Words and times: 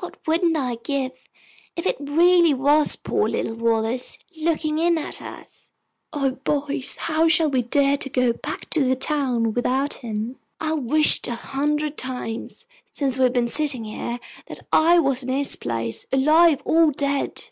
What 0.00 0.18
wouldn't 0.26 0.56
I 0.56 0.74
give 0.82 1.12
if 1.76 1.86
it 1.86 1.98
really 2.00 2.52
was 2.52 2.96
poor 2.96 3.28
little 3.28 3.54
Wallace 3.54 4.18
looking 4.36 4.80
in 4.80 4.98
at 4.98 5.22
us! 5.22 5.70
O 6.12 6.32
boys, 6.32 6.96
how 6.96 7.28
shall 7.28 7.48
we 7.48 7.62
dare 7.62 7.96
to 7.96 8.10
go 8.10 8.32
back 8.32 8.68
to 8.70 8.82
the 8.82 8.96
town 8.96 9.52
without 9.52 9.94
him? 9.94 10.36
I've 10.60 10.80
wished 10.80 11.28
a 11.28 11.36
hundred 11.36 11.96
times, 11.96 12.66
since 12.90 13.18
we've 13.18 13.32
been 13.32 13.46
sitting 13.46 13.84
here, 13.84 14.18
that 14.46 14.66
I 14.72 14.98
was 14.98 15.22
in 15.22 15.28
his 15.28 15.54
place, 15.54 16.06
alive 16.10 16.60
or 16.64 16.90
dead!" 16.90 17.44